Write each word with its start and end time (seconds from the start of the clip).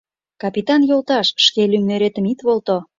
—Капитан 0.41 0.81
йолташ, 0.89 1.27
шке 1.45 1.61
лӱмнеретым 1.71 2.25
ит 2.31 2.39
волто. 2.45 2.77